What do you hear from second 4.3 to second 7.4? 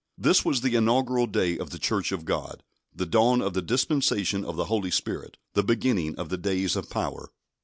of the Holy Spirit; the beginning of the days of power.